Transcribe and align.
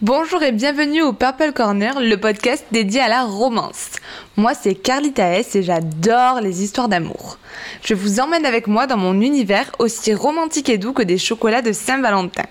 Bonjour 0.00 0.44
et 0.44 0.52
bienvenue 0.52 1.02
au 1.02 1.12
Purple 1.12 1.52
Corner, 1.52 2.00
le 2.00 2.16
podcast 2.16 2.64
dédié 2.70 3.00
à 3.00 3.08
la 3.08 3.24
romance. 3.24 3.96
Moi 4.36 4.54
c'est 4.54 4.76
Carly 4.76 5.12
Taes 5.12 5.56
et 5.56 5.62
j'adore 5.64 6.40
les 6.40 6.62
histoires 6.62 6.88
d'amour. 6.88 7.36
Je 7.84 7.94
vous 7.94 8.20
emmène 8.20 8.46
avec 8.46 8.68
moi 8.68 8.86
dans 8.86 8.96
mon 8.96 9.20
univers 9.20 9.72
aussi 9.80 10.14
romantique 10.14 10.68
et 10.68 10.78
doux 10.78 10.92
que 10.92 11.02
des 11.02 11.18
chocolats 11.18 11.62
de 11.62 11.72
Saint-Valentin. 11.72 12.44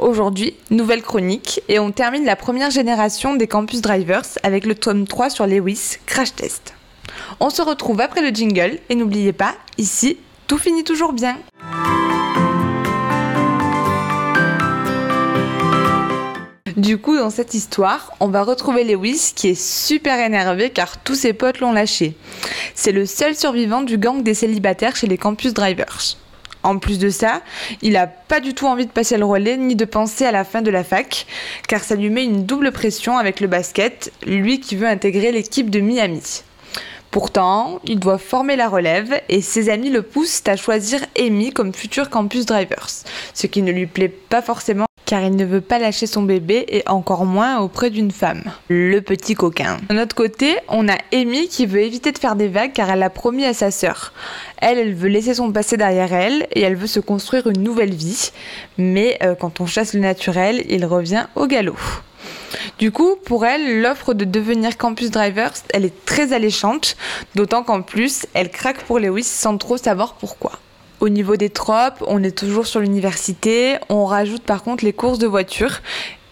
Aujourd'hui, 0.00 0.56
nouvelle 0.72 1.02
chronique 1.02 1.62
et 1.68 1.78
on 1.78 1.92
termine 1.92 2.24
la 2.24 2.34
première 2.34 2.72
génération 2.72 3.36
des 3.36 3.46
Campus 3.46 3.80
Drivers 3.80 4.26
avec 4.42 4.66
le 4.66 4.74
tome 4.74 5.06
3 5.06 5.30
sur 5.30 5.46
Lewis, 5.46 5.98
Crash 6.06 6.34
Test. 6.34 6.74
On 7.38 7.50
se 7.50 7.62
retrouve 7.62 8.00
après 8.00 8.20
le 8.20 8.34
jingle 8.34 8.80
et 8.88 8.96
n'oubliez 8.96 9.32
pas, 9.32 9.54
ici, 9.78 10.18
tout 10.48 10.58
finit 10.58 10.82
toujours 10.82 11.12
bien. 11.12 11.38
Du 16.84 16.98
coup, 16.98 17.16
dans 17.16 17.30
cette 17.30 17.54
histoire, 17.54 18.12
on 18.20 18.28
va 18.28 18.42
retrouver 18.42 18.84
Lewis 18.84 19.32
qui 19.34 19.48
est 19.48 19.58
super 19.58 20.18
énervé 20.18 20.68
car 20.68 21.02
tous 21.02 21.14
ses 21.14 21.32
potes 21.32 21.60
l'ont 21.60 21.72
lâché. 21.72 22.14
C'est 22.74 22.92
le 22.92 23.06
seul 23.06 23.34
survivant 23.34 23.80
du 23.80 23.96
gang 23.96 24.22
des 24.22 24.34
célibataires 24.34 24.94
chez 24.94 25.06
les 25.06 25.16
Campus 25.16 25.54
Drivers. 25.54 26.18
En 26.62 26.78
plus 26.78 26.98
de 26.98 27.08
ça, 27.08 27.40
il 27.80 27.96
a 27.96 28.06
pas 28.06 28.40
du 28.40 28.52
tout 28.52 28.66
envie 28.66 28.84
de 28.84 28.90
passer 28.90 29.16
le 29.16 29.24
relais 29.24 29.56
ni 29.56 29.76
de 29.76 29.86
penser 29.86 30.26
à 30.26 30.30
la 30.30 30.44
fin 30.44 30.60
de 30.60 30.70
la 30.70 30.84
fac, 30.84 31.24
car 31.68 31.82
ça 31.82 31.94
lui 31.94 32.10
met 32.10 32.24
une 32.24 32.44
double 32.44 32.70
pression 32.70 33.16
avec 33.16 33.40
le 33.40 33.46
basket, 33.46 34.12
lui 34.26 34.60
qui 34.60 34.76
veut 34.76 34.86
intégrer 34.86 35.32
l'équipe 35.32 35.70
de 35.70 35.80
Miami. 35.80 36.42
Pourtant, 37.10 37.80
il 37.84 37.98
doit 37.98 38.18
former 38.18 38.56
la 38.56 38.68
relève 38.68 39.22
et 39.30 39.40
ses 39.40 39.70
amis 39.70 39.88
le 39.88 40.02
poussent 40.02 40.42
à 40.48 40.56
choisir 40.56 41.00
Amy 41.18 41.50
comme 41.50 41.72
futur 41.72 42.10
campus 42.10 42.44
drivers, 42.44 42.88
ce 43.32 43.46
qui 43.46 43.62
ne 43.62 43.72
lui 43.72 43.86
plaît 43.86 44.10
pas 44.10 44.42
forcément 44.42 44.84
car 45.06 45.22
il 45.22 45.36
ne 45.36 45.44
veut 45.44 45.60
pas 45.60 45.78
lâcher 45.78 46.06
son 46.06 46.22
bébé 46.22 46.64
et 46.68 46.82
encore 46.88 47.24
moins 47.24 47.58
auprès 47.58 47.90
d'une 47.90 48.10
femme. 48.10 48.42
Le 48.68 49.00
petit 49.00 49.34
coquin. 49.34 49.78
D'un 49.88 50.02
autre 50.02 50.14
côté, 50.14 50.56
on 50.68 50.88
a 50.88 50.96
Amy 51.12 51.48
qui 51.48 51.66
veut 51.66 51.82
éviter 51.82 52.12
de 52.12 52.18
faire 52.18 52.36
des 52.36 52.48
vagues 52.48 52.72
car 52.72 52.90
elle 52.90 53.02
a 53.02 53.10
promis 53.10 53.44
à 53.44 53.54
sa 53.54 53.70
sœur. 53.70 54.12
Elle, 54.58 54.78
elle 54.78 54.94
veut 54.94 55.08
laisser 55.08 55.34
son 55.34 55.52
passé 55.52 55.76
derrière 55.76 56.12
elle 56.12 56.46
et 56.52 56.62
elle 56.62 56.76
veut 56.76 56.86
se 56.86 57.00
construire 57.00 57.46
une 57.46 57.62
nouvelle 57.62 57.94
vie. 57.94 58.30
Mais 58.78 59.18
euh, 59.22 59.34
quand 59.34 59.60
on 59.60 59.66
chasse 59.66 59.94
le 59.94 60.00
naturel, 60.00 60.64
il 60.68 60.84
revient 60.86 61.26
au 61.34 61.46
galop. 61.46 61.76
Du 62.78 62.90
coup, 62.90 63.16
pour 63.24 63.44
elle, 63.46 63.80
l'offre 63.80 64.14
de 64.14 64.24
devenir 64.24 64.76
campus 64.76 65.10
driver, 65.10 65.52
elle 65.72 65.84
est 65.84 66.04
très 66.04 66.32
alléchante, 66.32 66.96
d'autant 67.34 67.62
qu'en 67.62 67.82
plus, 67.82 68.26
elle 68.34 68.50
craque 68.50 68.82
pour 68.84 68.98
Lewis 68.98 69.24
sans 69.24 69.58
trop 69.58 69.76
savoir 69.76 70.14
pourquoi. 70.14 70.52
Au 71.04 71.10
niveau 71.10 71.36
des 71.36 71.50
tropes, 71.50 72.02
on 72.06 72.22
est 72.22 72.34
toujours 72.34 72.66
sur 72.66 72.80
l'université, 72.80 73.76
on 73.90 74.06
rajoute 74.06 74.42
par 74.42 74.62
contre 74.62 74.86
les 74.86 74.94
courses 74.94 75.18
de 75.18 75.26
voiture 75.26 75.82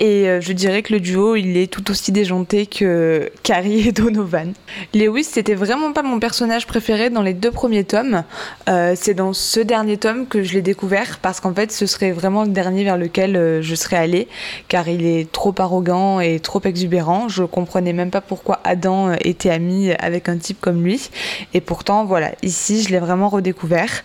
et 0.03 0.28
euh, 0.28 0.41
je 0.41 0.53
dirais 0.53 0.83
que 0.83 0.92
le 0.92 0.98
duo, 0.98 1.36
il 1.36 1.56
est 1.56 1.72
tout 1.72 1.89
aussi 1.92 2.11
déjanté 2.11 2.67
que 2.67 3.31
Carrie 3.45 3.86
et 3.86 3.92
Donovan. 3.92 4.53
Lewis, 4.94 5.22
c'était 5.22 5.55
vraiment 5.55 5.92
pas 5.92 6.03
mon 6.03 6.19
personnage 6.19 6.67
préféré 6.67 7.09
dans 7.09 7.22
les 7.22 7.34
deux 7.34 7.53
premiers 7.53 7.84
tomes. 7.84 8.25
Euh, 8.69 8.94
c'est 8.97 9.14
dans 9.14 9.33
ce 9.33 9.61
dernier 9.61 9.98
tome 9.98 10.27
que 10.27 10.42
je 10.42 10.55
l'ai 10.55 10.61
découvert 10.61 11.20
parce 11.22 11.39
qu'en 11.39 11.55
fait, 11.55 11.70
ce 11.70 11.86
serait 11.86 12.11
vraiment 12.11 12.42
le 12.42 12.48
dernier 12.48 12.83
vers 12.83 12.98
lequel 12.98 13.36
euh, 13.36 13.62
je 13.62 13.77
serais 13.77 13.97
allée 13.97 14.27
car 14.67 14.89
il 14.89 15.06
est 15.06 15.31
trop 15.31 15.55
arrogant 15.59 16.19
et 16.19 16.41
trop 16.41 16.61
exubérant. 16.64 17.28
Je 17.28 17.44
comprenais 17.44 17.92
même 17.92 18.11
pas 18.11 18.20
pourquoi 18.20 18.59
Adam 18.64 19.12
était 19.20 19.50
ami 19.50 19.92
avec 20.00 20.28
un 20.28 20.37
type 20.37 20.61
comme 20.61 20.83
lui. 20.83 21.11
Et 21.55 21.61
pourtant, 21.61 22.05
voilà, 22.06 22.33
ici, 22.42 22.83
je 22.83 22.89
l'ai 22.89 22.98
vraiment 22.98 23.28
redécouvert. 23.28 24.03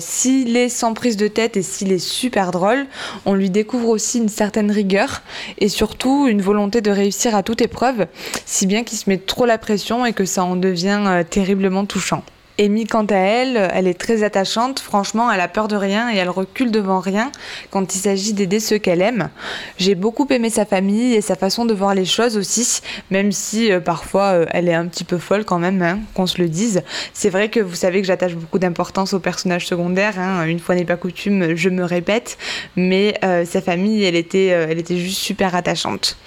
s'il 0.00 0.56
est 0.56 0.68
sans 0.68 0.92
prise 0.92 1.16
de 1.16 1.28
tête 1.28 1.56
et 1.56 1.62
s'il 1.62 1.92
est 1.92 2.00
super 2.00 2.50
drôle, 2.50 2.86
on 3.26 3.34
lui 3.34 3.50
découvre 3.50 3.90
aussi 3.90 4.18
une 4.18 4.28
certaine 4.28 4.72
rigueur 4.72 5.19
et 5.58 5.68
surtout 5.68 6.26
une 6.28 6.42
volonté 6.42 6.80
de 6.80 6.90
réussir 6.90 7.34
à 7.34 7.42
toute 7.42 7.60
épreuve, 7.60 8.06
si 8.46 8.66
bien 8.66 8.84
qu'il 8.84 8.98
se 8.98 9.08
met 9.08 9.18
trop 9.18 9.46
la 9.46 9.58
pression 9.58 10.06
et 10.06 10.12
que 10.12 10.24
ça 10.24 10.44
en 10.44 10.56
devient 10.56 11.02
euh, 11.06 11.24
terriblement 11.24 11.84
touchant. 11.86 12.22
Amy, 12.60 12.84
quant 12.84 13.06
à 13.06 13.16
elle, 13.16 13.70
elle 13.72 13.86
est 13.86 13.98
très 13.98 14.22
attachante. 14.22 14.80
Franchement, 14.80 15.32
elle 15.32 15.40
a 15.40 15.48
peur 15.48 15.66
de 15.66 15.76
rien 15.76 16.12
et 16.12 16.16
elle 16.16 16.28
recule 16.28 16.70
devant 16.70 17.00
rien 17.00 17.32
quand 17.70 17.94
il 17.94 17.98
s'agit 17.98 18.34
d'aider 18.34 18.60
ceux 18.60 18.76
qu'elle 18.76 19.00
aime. 19.00 19.30
J'ai 19.78 19.94
beaucoup 19.94 20.26
aimé 20.28 20.50
sa 20.50 20.66
famille 20.66 21.14
et 21.14 21.22
sa 21.22 21.36
façon 21.36 21.64
de 21.64 21.72
voir 21.72 21.94
les 21.94 22.04
choses 22.04 22.36
aussi, 22.36 22.82
même 23.10 23.32
si 23.32 23.72
euh, 23.72 23.80
parfois 23.80 24.32
euh, 24.32 24.46
elle 24.50 24.68
est 24.68 24.74
un 24.74 24.86
petit 24.88 25.04
peu 25.04 25.16
folle 25.16 25.46
quand 25.46 25.58
même, 25.58 25.80
hein, 25.80 26.00
qu'on 26.12 26.26
se 26.26 26.36
le 26.36 26.50
dise. 26.50 26.82
C'est 27.14 27.30
vrai 27.30 27.48
que 27.48 27.60
vous 27.60 27.74
savez 27.74 28.02
que 28.02 28.06
j'attache 28.06 28.34
beaucoup 28.34 28.58
d'importance 28.58 29.14
aux 29.14 29.20
personnages 29.20 29.66
secondaires. 29.66 30.18
Hein. 30.18 30.44
Une 30.44 30.58
fois 30.58 30.74
n'est 30.74 30.84
pas 30.84 30.96
coutume, 30.98 31.56
je 31.56 31.70
me 31.70 31.84
répète, 31.84 32.36
mais 32.76 33.14
euh, 33.24 33.46
sa 33.46 33.62
famille, 33.62 34.04
elle 34.04 34.16
était, 34.16 34.48
elle 34.48 34.78
était 34.78 34.98
juste 34.98 35.20
super 35.20 35.54
attachante. 35.54 36.18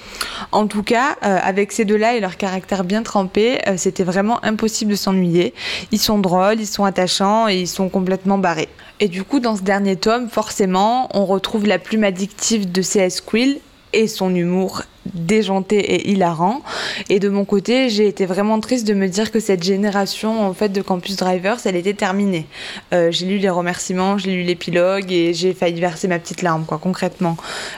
En 0.51 0.65
tout 0.65 0.83
cas, 0.83 1.15
avec 1.21 1.71
ces 1.71 1.85
deux-là 1.85 2.15
et 2.15 2.19
leur 2.19 2.37
caractère 2.37 2.83
bien 2.83 3.03
trempé, 3.03 3.59
c'était 3.77 4.03
vraiment 4.03 4.43
impossible 4.43 4.91
de 4.91 4.95
s'ennuyer. 4.95 5.53
Ils 5.91 5.99
sont 5.99 6.22
drôles, 6.23 6.59
ils 6.59 6.65
sont 6.65 6.85
attachants 6.85 7.47
et 7.47 7.59
ils 7.59 7.67
sont 7.67 7.89
complètement 7.89 8.39
barrés. 8.39 8.69
Et 8.99 9.07
du 9.07 9.23
coup, 9.23 9.39
dans 9.39 9.55
ce 9.55 9.61
dernier 9.61 9.95
tome, 9.95 10.29
forcément, 10.29 11.07
on 11.13 11.25
retrouve 11.25 11.67
la 11.67 11.77
plume 11.77 12.03
addictive 12.03 12.71
de 12.71 12.81
C.S. 12.81 13.21
Quill 13.21 13.59
et 13.93 14.07
son 14.07 14.33
humour 14.33 14.81
déjanté 15.13 15.77
et 15.79 16.09
hilarant. 16.11 16.61
Et 17.09 17.19
de 17.19 17.29
mon 17.29 17.45
côté, 17.45 17.89
j'ai 17.89 18.07
été 18.07 18.25
vraiment 18.25 18.59
triste 18.59 18.87
de 18.87 18.93
me 18.93 19.07
dire 19.07 19.31
que 19.31 19.39
cette 19.39 19.63
génération 19.63 20.45
en 20.45 20.53
fait 20.53 20.69
de 20.69 20.81
Campus 20.81 21.15
Drivers, 21.17 21.57
elle 21.65 21.75
était 21.75 21.93
terminée. 21.93 22.47
Euh, 22.93 23.11
j'ai 23.11 23.25
lu 23.25 23.37
les 23.37 23.49
remerciements, 23.49 24.17
j'ai 24.17 24.31
lu 24.31 24.43
l'épilogue 24.43 25.11
et 25.11 25.33
j'ai 25.33 25.53
failli 25.53 25.79
verser 25.79 26.07
ma 26.07 26.19
petite 26.19 26.41
larme, 26.41 26.65
quoi, 26.65 26.77
concrètement. 26.77 27.37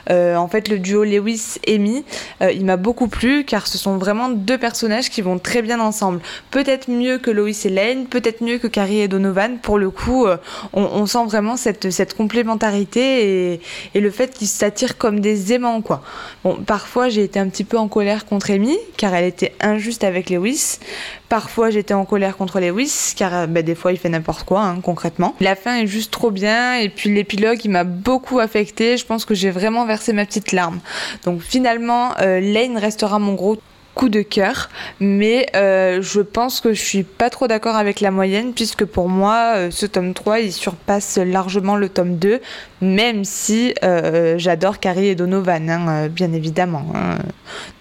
Euh, 0.09 0.35
en 0.35 0.47
fait, 0.47 0.69
le 0.69 0.79
duo 0.79 1.03
Lewis-Amy, 1.03 2.03
euh, 2.41 2.51
il 2.51 2.65
m'a 2.65 2.77
beaucoup 2.77 3.07
plu 3.07 3.43
car 3.45 3.67
ce 3.67 3.77
sont 3.77 3.97
vraiment 3.97 4.29
deux 4.29 4.57
personnages 4.57 5.09
qui 5.09 5.21
vont 5.21 5.39
très 5.39 5.61
bien 5.61 5.79
ensemble. 5.79 6.19
Peut-être 6.51 6.89
mieux 6.89 7.17
que 7.17 7.31
Lois 7.31 7.49
et 7.65 7.69
Lane, 7.69 8.05
peut-être 8.05 8.41
mieux 8.41 8.57
que 8.57 8.67
Carrie 8.67 9.01
et 9.01 9.07
Donovan. 9.07 9.57
Pour 9.61 9.77
le 9.77 9.89
coup, 9.89 10.25
on, 10.73 11.05
sent 11.05 11.25
vraiment 11.25 11.57
cette, 11.57 11.91
cette 11.91 12.15
complémentarité 12.15 13.53
et, 13.53 13.61
et 13.93 13.99
le 13.99 14.11
fait 14.11 14.33
qu'ils 14.33 14.47
s'attirent 14.47 14.97
comme 14.97 15.19
des 15.19 15.53
aimants, 15.53 15.81
quoi. 15.81 16.01
Bon, 16.43 16.55
parfois, 16.65 17.09
j'ai 17.09 17.24
un 17.35 17.49
petit 17.49 17.63
peu 17.63 17.77
en 17.77 17.87
colère 17.87 18.25
contre 18.25 18.51
Amy, 18.51 18.77
car 18.97 19.13
elle 19.13 19.25
était 19.25 19.53
injuste 19.61 20.03
avec 20.03 20.29
Lewis. 20.29 20.79
Parfois, 21.29 21.69
j'étais 21.69 21.93
en 21.93 22.05
colère 22.05 22.37
contre 22.37 22.59
Lewis, 22.59 23.13
car 23.15 23.47
bah, 23.47 23.61
des 23.61 23.75
fois, 23.75 23.91
il 23.91 23.97
fait 23.97 24.09
n'importe 24.09 24.43
quoi, 24.43 24.61
hein, 24.61 24.79
concrètement. 24.81 25.35
La 25.39 25.55
fin 25.55 25.77
est 25.77 25.87
juste 25.87 26.11
trop 26.11 26.31
bien, 26.31 26.75
et 26.75 26.89
puis 26.89 27.13
l'épilogue, 27.13 27.59
il 27.63 27.71
m'a 27.71 27.83
beaucoup 27.83 28.39
affecté. 28.39 28.97
Je 28.97 29.05
pense 29.05 29.25
que 29.25 29.33
j'ai 29.33 29.51
vraiment 29.51 29.85
versé 29.85 30.13
ma 30.13 30.25
petite 30.25 30.51
larme. 30.51 30.79
Donc 31.23 31.41
finalement, 31.41 32.11
euh, 32.21 32.39
Lane 32.39 32.77
restera 32.77 33.19
mon 33.19 33.33
gros 33.33 33.57
coup 33.95 34.09
de 34.09 34.21
cœur, 34.21 34.69
mais 34.99 35.47
euh, 35.55 36.01
je 36.01 36.21
pense 36.21 36.59
que 36.59 36.73
je 36.73 36.81
suis 36.81 37.03
pas 37.03 37.29
trop 37.29 37.47
d'accord 37.47 37.75
avec 37.75 38.01
la 38.01 38.11
moyenne, 38.11 38.53
puisque 38.53 38.85
pour 38.85 39.09
moi, 39.09 39.53
euh, 39.55 39.71
ce 39.71 39.85
tome 39.85 40.13
3, 40.13 40.41
il 40.41 40.51
surpasse 40.51 41.17
largement 41.17 41.77
le 41.77 41.89
tome 41.89 42.17
2, 42.17 42.41
même 42.81 43.23
si 43.23 43.73
euh, 43.83 44.35
j'adore 44.37 44.79
Carrie 44.79 45.07
et 45.07 45.15
Donovan, 45.15 45.69
hein, 45.69 46.07
bien 46.09 46.33
évidemment. 46.33 46.85
Hein. 46.93 47.17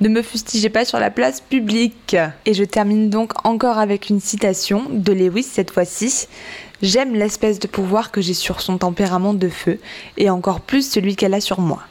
Ne 0.01 0.09
me 0.09 0.23
fustigez 0.23 0.71
pas 0.71 0.85
sur 0.85 0.99
la 0.99 1.11
place 1.11 1.41
publique. 1.41 2.17
Et 2.47 2.55
je 2.55 2.65
termine 2.65 3.11
donc 3.11 3.45
encore 3.45 3.79
avec 3.79 4.09
une 4.09 4.21
citation 4.21 4.85
de 4.91 5.13
Lewis 5.13 5.43
cette 5.43 5.73
fois-ci. 5.73 6.29
J'aime 6.83 7.15
l'espèce 7.15 7.59
de 7.59 7.67
pouvoir 7.67 8.11
que 8.11 8.21
j'ai 8.21 8.35
sur 8.35 8.61
son 8.61 8.79
tempérament 8.79 9.35
de 9.35 9.49
feu, 9.49 9.79
et 10.17 10.31
encore 10.31 10.61
plus 10.61 10.89
celui 10.89 11.17
qu'elle 11.17 11.35
a 11.35 11.41
sur 11.41 11.61
moi. 11.61 11.83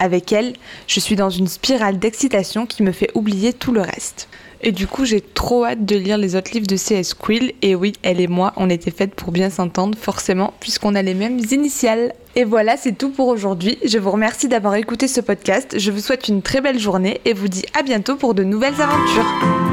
Avec 0.00 0.32
elle, 0.32 0.54
je 0.88 0.98
suis 0.98 1.14
dans 1.14 1.30
une 1.30 1.46
spirale 1.46 1.98
d'excitation 1.98 2.66
qui 2.66 2.82
me 2.82 2.90
fait 2.90 3.10
oublier 3.14 3.52
tout 3.52 3.70
le 3.70 3.82
reste. 3.82 4.28
Et 4.62 4.72
du 4.72 4.86
coup, 4.86 5.04
j'ai 5.04 5.20
trop 5.20 5.64
hâte 5.64 5.84
de 5.84 5.96
lire 5.96 6.18
les 6.18 6.36
autres 6.36 6.50
livres 6.52 6.66
de 6.66 6.76
C.S. 6.76 7.14
Quill. 7.14 7.52
Et 7.62 7.74
oui, 7.74 7.92
elle 8.02 8.20
et 8.20 8.26
moi, 8.26 8.52
on 8.56 8.68
était 8.68 8.90
faites 8.90 9.14
pour 9.14 9.30
bien 9.32 9.48
s'entendre, 9.48 9.96
forcément, 9.96 10.52
puisqu'on 10.60 10.94
a 10.94 11.02
les 11.02 11.14
mêmes 11.14 11.38
initiales. 11.50 12.12
Et 12.34 12.44
voilà, 12.44 12.76
c'est 12.76 12.96
tout 12.96 13.10
pour 13.10 13.28
aujourd'hui. 13.28 13.78
Je 13.84 13.98
vous 13.98 14.10
remercie 14.10 14.48
d'avoir 14.48 14.74
écouté 14.74 15.08
ce 15.08 15.20
podcast. 15.20 15.78
Je 15.78 15.90
vous 15.90 16.00
souhaite 16.00 16.28
une 16.28 16.42
très 16.42 16.60
belle 16.60 16.78
journée 16.78 17.20
et 17.24 17.32
vous 17.32 17.48
dis 17.48 17.64
à 17.78 17.82
bientôt 17.82 18.16
pour 18.16 18.34
de 18.34 18.42
nouvelles 18.42 18.80
aventures. 18.80 19.69